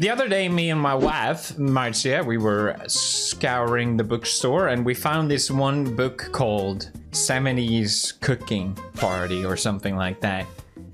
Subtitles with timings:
[0.00, 4.92] The other day, me and my wife, Marzia, we were scouring the bookstore and we
[4.92, 10.48] found this one book called 70s Cooking Party or something like that.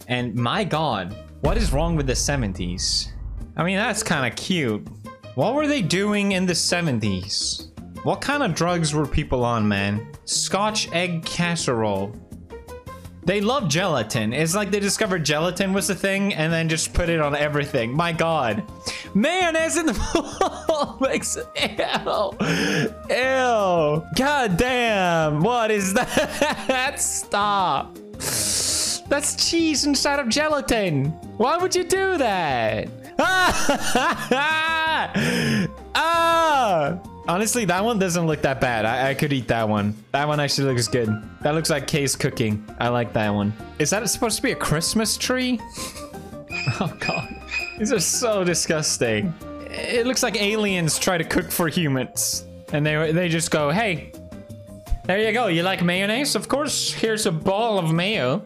[0.08, 3.12] And my god, what is wrong with the 70s?
[3.56, 4.86] I mean, that's kind of cute.
[5.34, 7.70] What were they doing in the 70s?
[8.04, 10.12] What kind of drugs were people on, man?
[10.26, 12.14] Scotch egg casserole.
[13.30, 14.32] They love gelatin.
[14.32, 17.94] It's like they discovered gelatin was a thing and then just put it on everything.
[17.94, 18.64] My god.
[19.14, 22.36] Mayonnaise in the makes ew.
[23.08, 24.04] Ew.
[24.16, 25.42] God damn.
[25.42, 26.98] What is that?
[27.00, 27.94] Stop.
[29.08, 31.10] That's cheese inside of gelatin.
[31.36, 32.88] Why would you do that?
[33.22, 35.10] Ah!
[35.94, 37.09] ah!
[37.30, 38.84] Honestly, that one doesn't look that bad.
[38.84, 39.94] I, I, could eat that one.
[40.10, 41.08] That one actually looks good.
[41.42, 42.68] That looks like Kay's cooking.
[42.80, 43.52] I like that one.
[43.78, 45.60] Is that supposed to be a Christmas tree?
[46.80, 47.32] oh god.
[47.78, 49.32] These are so disgusting.
[49.70, 52.46] It looks like aliens try to cook for humans.
[52.72, 54.10] And they, they just go, hey,
[55.04, 55.46] there you go.
[55.46, 56.34] You like mayonnaise?
[56.34, 58.42] Of course, here's a ball of mayo.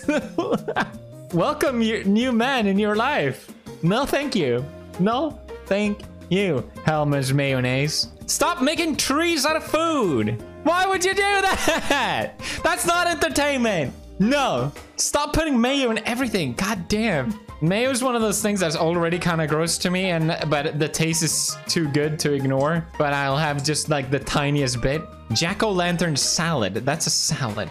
[1.34, 3.52] Welcome, your new man in your life.
[3.82, 4.64] No, thank you.
[4.98, 6.00] No, thank
[6.32, 8.08] you, Hellmann's mayonnaise.
[8.26, 10.42] Stop making trees out of food.
[10.64, 12.34] Why would you do that?
[12.62, 13.94] That's not entertainment.
[14.18, 16.52] No, stop putting mayo in everything.
[16.54, 17.38] God damn.
[17.60, 20.78] Mayo is one of those things that's already kind of gross to me, and but
[20.78, 22.86] the taste is too good to ignore.
[22.98, 25.02] But I'll have just like the tiniest bit.
[25.32, 26.74] Jack-o'-lantern salad.
[26.74, 27.70] That's a salad.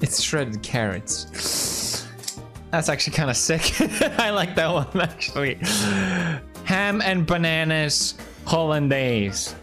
[0.00, 2.06] It's shredded carrots.
[2.70, 3.80] That's actually kind of sick.
[4.18, 5.58] I like that one actually.
[6.66, 8.14] Ham and bananas
[8.44, 9.54] hollandaise.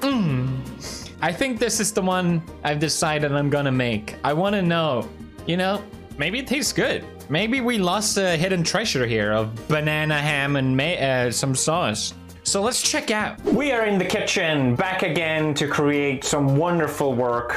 [0.00, 1.10] Mmm.
[1.20, 4.16] I think this is the one I've decided I'm gonna make.
[4.24, 5.06] I want to know,
[5.46, 5.82] you know,
[6.16, 7.04] maybe it tastes good.
[7.28, 12.14] Maybe we lost a hidden treasure here of banana ham and uh, some sauce.
[12.42, 13.38] So let's check out.
[13.44, 17.54] We are in the kitchen, back again to create some wonderful work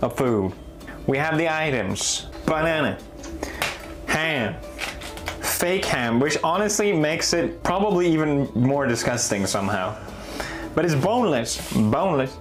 [0.00, 0.52] of food.
[1.06, 2.98] We have the items, banana,
[4.06, 4.56] ham,
[5.60, 9.94] fake ham, which honestly makes it probably even more disgusting somehow.
[10.74, 12.34] But it's boneless, boneless,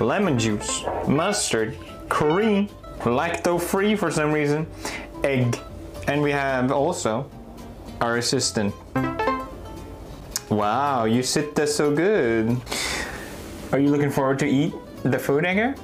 [0.00, 2.68] lemon juice, mustard, cream,
[2.98, 4.66] lacto-free for some reason,
[5.22, 5.56] egg,
[6.08, 7.30] and we have also
[8.00, 8.74] our assistant.
[10.50, 12.60] Wow, you sit there so good.
[13.70, 14.74] Are you looking forward to eat
[15.04, 15.76] the food, Edgar?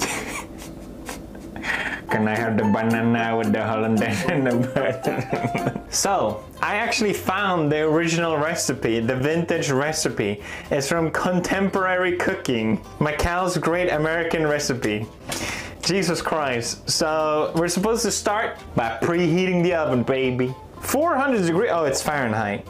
[2.10, 5.72] Can I have the banana with the hollandaise and the butter?
[5.90, 10.42] so, I actually found the original recipe, the vintage recipe.
[10.70, 15.06] It's from Contemporary Cooking, McCall's Great American Recipe.
[15.82, 16.88] Jesus Christ.
[16.90, 20.54] So, we're supposed to start by preheating the oven, baby.
[20.80, 22.66] 400 degrees, oh, it's Fahrenheit.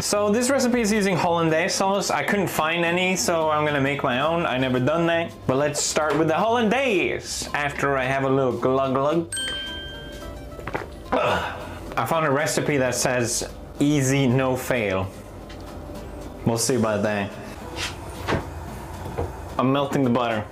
[0.00, 2.10] So this recipe is using hollandaise sauce.
[2.10, 4.46] I couldn't find any, so I'm gonna make my own.
[4.46, 5.32] I never done that.
[5.46, 9.34] But let's start with the hollandaise after I have a little glug glug.
[11.96, 13.48] I found a recipe that says
[13.80, 15.10] easy, no fail.
[16.44, 17.30] We'll see about that.
[19.58, 20.44] I'm melting the butter.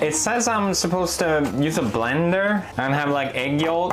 [0.00, 3.92] It says I'm supposed to use a blender and have like egg yolk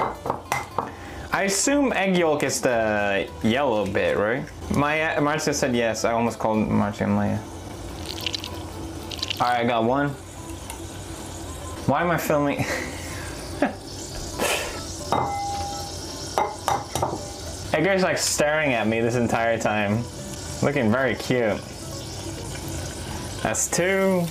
[1.38, 4.44] I assume egg yolk is the yellow bit, right?
[4.76, 6.04] Maya, Marzia said yes.
[6.04, 7.38] I almost called Marzia Maya.
[9.40, 10.10] All right, I got one.
[11.86, 12.66] Why am I filming?
[17.74, 20.04] Edgar's like staring at me this entire time.
[20.64, 21.62] Looking very cute.
[23.44, 24.26] That's two.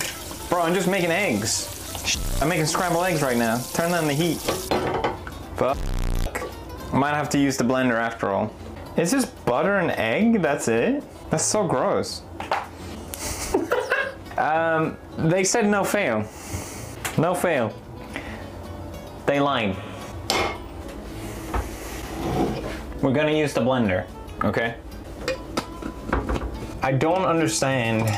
[0.49, 2.39] Bro, I'm just making eggs.
[2.41, 3.59] I'm making scrambled eggs right now.
[3.73, 4.37] Turn on the heat.
[5.55, 5.77] Fuck.
[6.93, 8.53] I Might have to use the blender after all.
[8.97, 11.03] It's just butter and egg, that's it?
[11.29, 12.21] That's so gross.
[14.37, 16.25] um, they said no fail.
[17.17, 17.73] No fail.
[19.25, 19.75] They lied.
[23.01, 24.05] We're gonna use the blender,
[24.43, 24.75] okay?
[26.81, 28.09] I don't understand.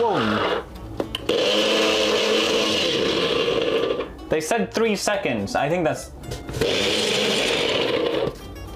[0.00, 0.64] Whoa.
[4.28, 5.54] They said three seconds.
[5.54, 6.10] I think that's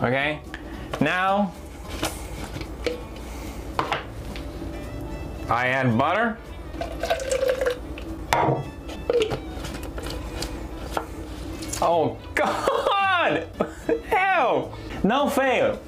[0.02, 0.40] Okay,
[1.00, 1.54] now
[5.48, 6.36] I add butter.
[11.80, 13.48] Oh God!
[15.06, 15.80] No fail!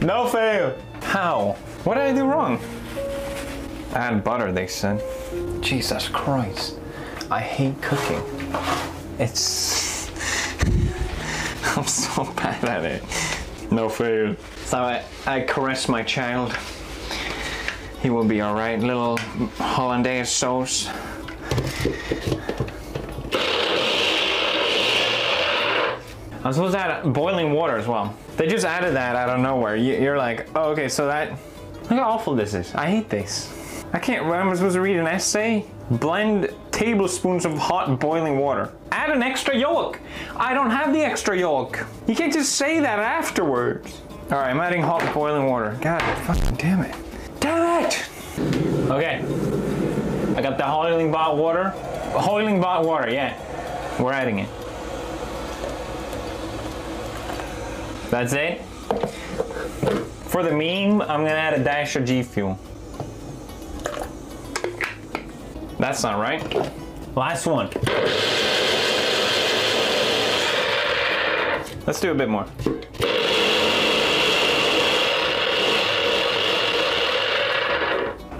[0.00, 0.76] No fail!
[1.00, 1.52] How?
[1.84, 2.58] What did I do wrong?
[3.92, 5.00] Add butter, they said.
[5.62, 6.80] Jesus Christ.
[7.30, 8.20] I hate cooking.
[9.20, 10.08] It's.
[11.76, 13.04] I'm so bad at it.
[13.70, 14.34] No fail.
[14.64, 16.52] So I, I caress my child.
[18.02, 18.80] He will be alright.
[18.80, 19.18] Little
[19.56, 20.88] hollandaise sauce.
[26.44, 28.14] I'm supposed to add boiling water as well.
[28.36, 29.76] They just added that out of nowhere.
[29.76, 31.30] You- You're like, oh, okay, so that.
[31.82, 32.74] Look how awful this is.
[32.74, 33.84] I hate this.
[33.92, 34.26] I can't.
[34.26, 38.72] When I'm supposed to read an essay, blend tablespoons of hot boiling water.
[38.90, 40.00] Add an extra yolk.
[40.36, 41.84] I don't have the extra yolk.
[42.06, 44.00] You can't just say that afterwards.
[44.30, 45.76] All right, I'm adding hot boiling water.
[45.80, 46.94] God fucking damn it.
[47.40, 48.08] Damn it.
[48.90, 49.22] Okay.
[50.36, 51.72] I got the boiling hot water.
[52.14, 53.38] Boiling hot water, yeah.
[54.02, 54.48] We're adding it.
[58.14, 58.62] That's it.
[60.28, 62.56] For the meme, I'm gonna add a dash of G Fuel.
[65.80, 66.40] That's not right.
[67.16, 67.70] Last one.
[71.88, 72.46] Let's do a bit more.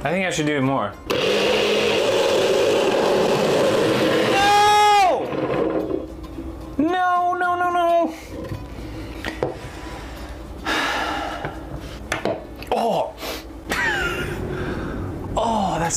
[0.04, 0.92] I think I should do more.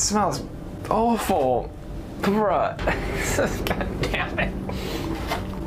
[0.08, 0.42] Smells
[0.88, 1.70] awful.
[2.22, 2.78] Bruh.
[3.66, 4.54] God damn it.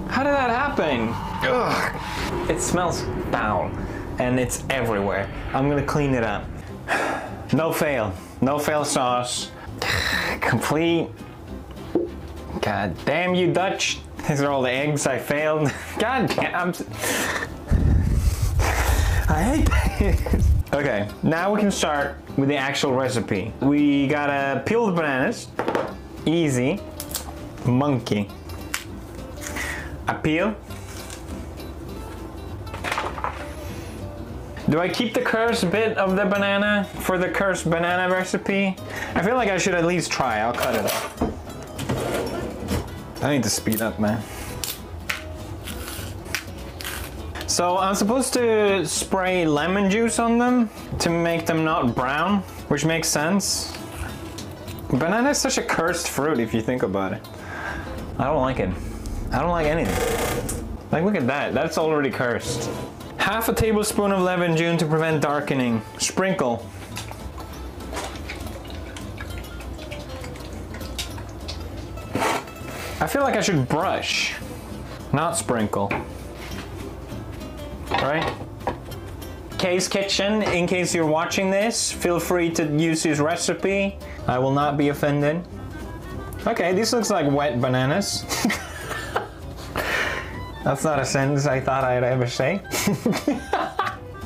[0.10, 1.10] How did that happen?
[1.48, 2.50] Ugh.
[2.50, 3.72] It smells foul
[4.18, 5.30] and it's everywhere.
[5.54, 6.46] I'm gonna clean it up.
[7.54, 8.14] No fail.
[8.40, 9.52] No fail sauce.
[10.40, 11.10] Complete.
[12.62, 14.00] God damn you, Dutch.
[14.26, 15.70] These are all the eggs I failed.
[16.00, 16.56] God damn.
[16.56, 16.74] I'm...
[19.28, 20.61] I hate this.
[20.74, 23.54] Okay, now we can start with the actual recipe.
[23.60, 25.50] We gotta peel the bananas.
[26.26, 26.80] Easy.
[27.66, 28.30] Monkey.
[30.08, 30.56] I peel.
[34.70, 38.78] Do I keep the cursed bit of the banana for the cursed banana recipe?
[39.14, 40.40] I feel like I should at least try.
[40.40, 41.22] I'll cut it off.
[43.22, 44.24] I need to speed up, man.
[47.62, 50.68] So I'm supposed to spray lemon juice on them
[50.98, 53.72] to make them not brown, which makes sense.
[54.90, 57.22] Banana is such a cursed fruit if you think about it.
[58.18, 58.72] I don't like it.
[59.32, 60.66] I don't like anything.
[60.92, 62.68] Like look at that, that's already cursed.
[63.18, 65.84] Half a tablespoon of lemon juice to prevent darkening.
[66.00, 66.66] Sprinkle.
[73.00, 74.34] I feel like I should brush,
[75.14, 75.92] not sprinkle.
[78.02, 78.34] Right?
[79.58, 83.96] Kay's Kitchen, in case you're watching this, feel free to use his recipe.
[84.28, 85.46] I will not be offended.
[86.48, 88.26] Okay, this looks like wet bananas.
[90.64, 92.62] That's not a sentence I thought I'd ever say.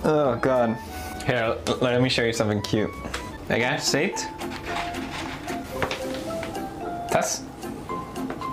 [0.05, 0.77] oh god.
[1.25, 2.91] Here, let me show you something cute.
[3.49, 4.15] Okay, sit.
[7.11, 7.43] Tas.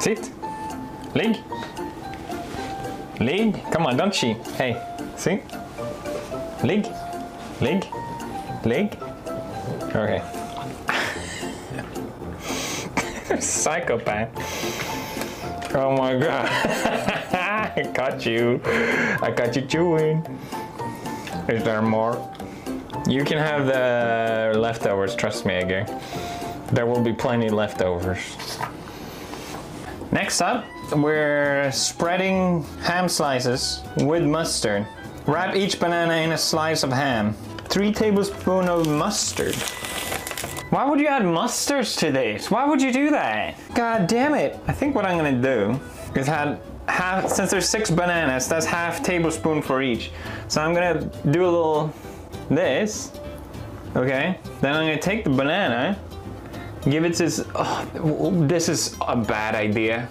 [0.01, 0.31] Sit.
[1.15, 1.39] Ligg.
[3.19, 3.71] Ligg.
[3.71, 4.37] Come on, don't cheat.
[4.57, 4.81] Hey,
[5.17, 5.41] see?
[6.63, 6.87] Ligg.
[7.61, 7.85] Ligg.
[8.65, 8.97] Ligg.
[9.95, 10.23] Okay.
[13.41, 14.31] Psychopath.
[15.75, 16.47] Oh my god.
[17.77, 18.61] I got you.
[19.23, 20.27] I got you chewing.
[21.49, 22.17] Is there more?
[23.09, 25.87] You can have the leftovers, trust me, Edgar.
[26.73, 28.37] There will be plenty leftovers.
[30.13, 30.65] Next up,
[30.95, 34.87] we're spreading ham slices with mustard.
[35.27, 37.35] Wrap each banana in a slice of ham.
[37.69, 39.55] Three tablespoons of mustard.
[40.71, 42.51] Why would you add mustards to this?
[42.51, 43.57] Why would you do that?
[43.75, 44.59] God damn it.
[44.67, 45.79] I think what I'm gonna do
[46.19, 50.11] is add half, since there's six bananas, that's half tablespoon for each.
[50.49, 51.95] So I'm gonna do a little
[52.51, 53.13] this,
[53.97, 54.39] okay?
[54.61, 55.99] Then I'm gonna take the banana,
[56.85, 60.09] give it this, oh, this is a bad idea.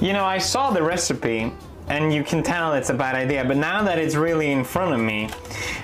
[0.00, 1.52] You know, I saw the recipe
[1.88, 4.92] and you can tell it's a bad idea, but now that it's really in front
[4.92, 5.30] of me,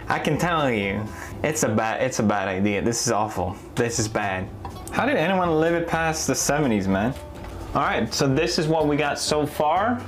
[0.09, 1.03] I can tell you
[1.43, 2.83] it's a bad it's a bad idea.
[2.83, 3.57] This is awful.
[3.75, 4.47] This is bad.
[4.91, 7.15] How did anyone live it past the 70s, man?
[7.75, 10.03] All right, so this is what we got so far.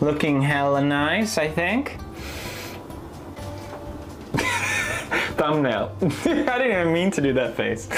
[0.00, 1.98] Looking hella nice, I think.
[5.36, 5.96] Thumbnail.
[6.00, 7.88] I didn't even mean to do that face.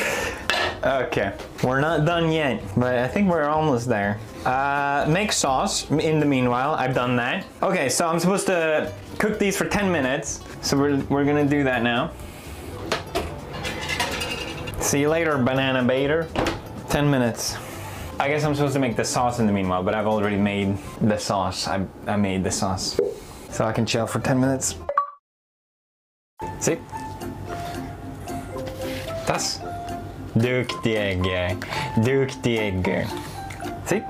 [0.86, 1.32] Okay,
[1.64, 4.20] we're not done yet, but I think we're almost there.
[4.44, 7.44] Uh, make sauce in the meanwhile, I've done that.
[7.60, 11.64] Okay, so I'm supposed to cook these for 10 minutes, so we're, we're gonna do
[11.64, 12.12] that now.
[14.80, 16.28] See you later, banana baiter.
[16.88, 17.56] 10 minutes.
[18.20, 20.78] I guess I'm supposed to make the sauce in the meanwhile, but I've already made
[21.00, 21.66] the sauce.
[21.66, 23.00] I, I made the sauce.
[23.50, 24.76] So I can chill for 10 minutes.
[26.60, 26.78] See?
[29.26, 29.65] Tas.
[30.36, 31.22] Duktig.
[31.96, 33.06] Duktig.
[33.86, 34.02] Sitt!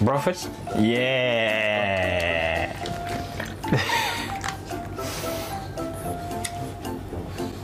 [0.00, 0.48] Bra först!
[0.78, 2.70] Yeah.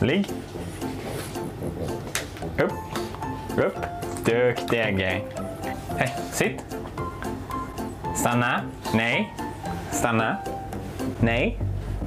[0.01, 0.27] Ligg.
[2.59, 2.73] Upp.
[3.57, 3.77] Upp.
[4.25, 4.79] Duktig.
[4.79, 5.23] Hey,
[5.99, 6.77] eh, sitt.
[8.15, 8.61] Stanna.
[8.95, 9.35] Nej.
[9.93, 10.37] Stanna.
[11.21, 11.59] Nej.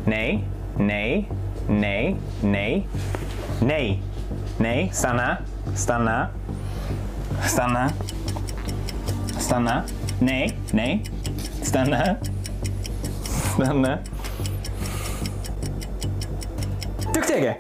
[0.06, 0.44] Nej.
[0.78, 1.30] Nej.
[1.68, 2.16] Nej.
[2.42, 2.88] Nej.
[3.62, 4.02] Nej.
[4.60, 4.90] Nej.
[4.94, 5.38] Stanna.
[5.76, 6.30] Stanna.
[7.48, 7.92] Stanna.
[9.40, 9.84] Stanna.
[10.20, 10.58] Nej.
[10.72, 11.04] Nej.
[11.62, 12.16] Stanna.
[13.54, 14.00] Stanna.
[17.14, 17.56] Duktig!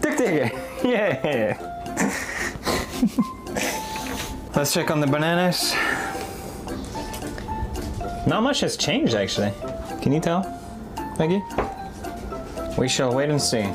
[0.00, 0.52] Duktig!
[0.84, 1.56] Yeah!
[4.54, 5.74] Let's check on the bananas.
[8.26, 9.52] Not much has changed actually.
[10.02, 10.44] Can you tell,
[11.18, 11.42] Maggie?
[12.78, 13.68] We shall wait and see.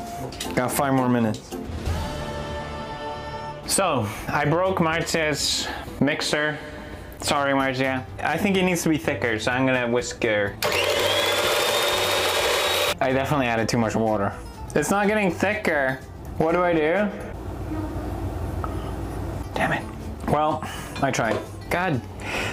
[0.54, 1.55] Got five more minutes.
[3.76, 5.68] So, I broke Marzia's
[6.00, 6.56] mixer.
[7.20, 8.06] Sorry, Marzia.
[8.22, 10.56] I think it needs to be thicker, so I'm gonna whisk her.
[13.02, 14.32] I definitely added too much water.
[14.74, 16.00] It's not getting thicker.
[16.38, 17.06] What do I do?
[19.52, 19.84] Damn it.
[20.28, 20.66] Well,
[21.02, 21.36] I tried.
[21.68, 22.00] God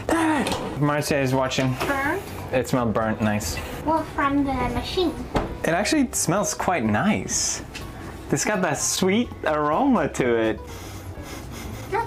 [0.08, 0.52] damn it.
[0.82, 1.74] Marzia is watching.
[1.88, 2.22] Burnt?
[2.52, 3.58] It smelled burnt nice.
[3.86, 5.16] Well, from the machine.
[5.64, 7.64] It actually smells quite nice.
[8.30, 10.60] It's got that sweet aroma to it.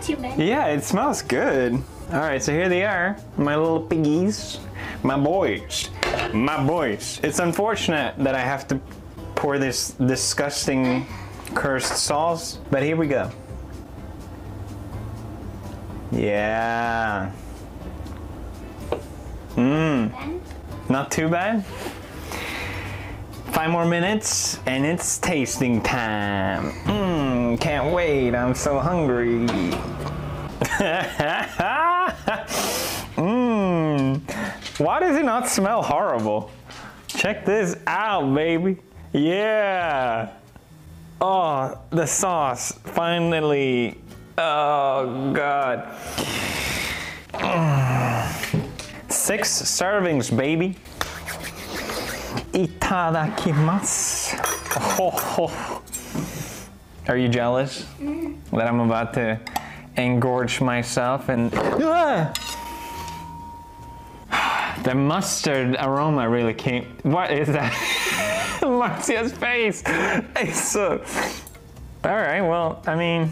[0.06, 0.16] Too.
[0.38, 1.75] Yeah, it smells good.
[2.12, 4.60] All right, so here they are, my little piggies,
[5.02, 5.90] my boys,
[6.32, 7.18] my boys.
[7.25, 8.80] It's unfortunate that I have to
[9.34, 11.08] pour this disgusting
[11.56, 13.32] cursed sauce, but here we go.
[16.12, 17.32] Yeah.
[19.56, 20.40] Mmm,
[20.88, 21.64] not too bad.
[23.46, 26.70] Five more minutes and it's tasting time.
[26.84, 28.36] Mmm, can't wait.
[28.36, 29.48] I'm so hungry.
[33.16, 34.20] Mmm.
[34.78, 36.50] Why does it not smell horrible?
[37.06, 38.76] Check this out, baby.
[39.12, 40.32] Yeah.
[41.20, 42.73] Oh, the sauce.
[42.85, 43.96] Finally.
[44.37, 45.88] Oh, God.
[47.32, 48.68] Mm.
[49.08, 50.76] Six servings, baby.
[52.52, 54.37] Itadakimasu.
[54.99, 55.82] Oh,
[57.08, 57.87] Are you jealous
[58.52, 59.40] that I'm about to
[59.97, 61.50] engorge myself and
[64.83, 66.85] the mustard aroma really came.
[67.03, 67.73] What is that?
[68.62, 69.83] Marzia's face.
[69.87, 71.03] It's so.
[72.05, 72.43] All right.
[72.43, 73.31] Well, I mean,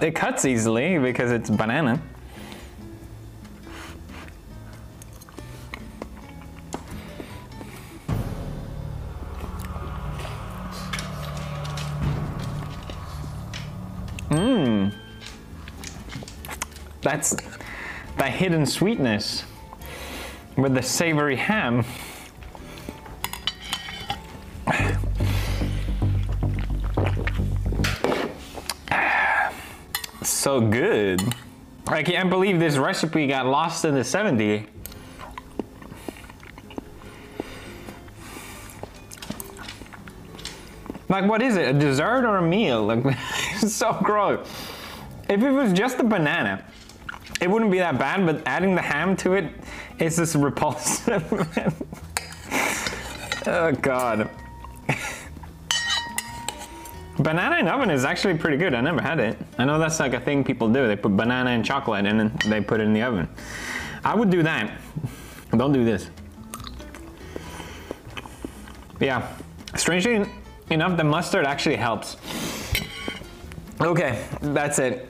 [0.00, 2.00] it cuts easily because it's banana.
[17.06, 17.36] That's
[18.18, 19.44] the hidden sweetness
[20.56, 21.84] with the savory ham.
[30.24, 31.22] So good.
[31.86, 34.66] I can't believe this recipe got lost in the 70s.
[41.08, 41.68] Like, what is it?
[41.68, 42.84] A dessert or a meal?
[42.84, 43.04] Like,
[43.62, 44.48] it's so gross.
[45.28, 46.64] If it was just a banana,
[47.40, 49.52] it wouldn't be that bad, but adding the ham to it
[49.98, 51.24] is just repulsive.
[53.46, 54.30] oh god.
[57.18, 58.74] banana in oven is actually pretty good.
[58.74, 59.38] I never had it.
[59.58, 60.86] I know that's like a thing people do.
[60.86, 63.28] They put banana and chocolate and then they put it in the oven.
[64.04, 64.78] I would do that.
[65.56, 66.10] Don't do this.
[69.00, 69.34] Yeah.
[69.74, 70.26] Strangely
[70.70, 72.16] enough, the mustard actually helps.
[73.80, 75.05] Okay, that's it.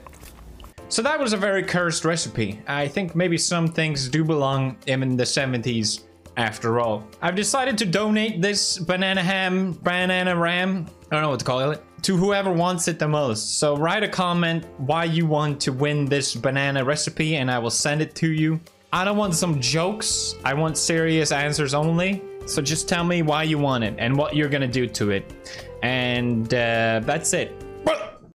[0.89, 2.61] So that was a very cursed recipe.
[2.69, 6.05] I think maybe some things do belong in the 70s
[6.37, 7.05] after all.
[7.23, 11.71] I've decided to donate this banana ham, banana ram, I don't know what to call
[11.71, 13.59] it, to whoever wants it the most.
[13.59, 17.71] So write a comment why you want to win this banana recipe and I will
[17.71, 18.61] send it to you.
[18.93, 20.37] I don't want some jokes.
[20.45, 22.23] I want serious answers only.
[22.47, 25.33] So just tell me why you want it and what you're gonna do to it.
[25.83, 27.66] And uh, that's it.